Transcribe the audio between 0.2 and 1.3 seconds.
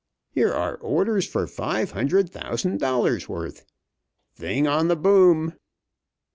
Here are orders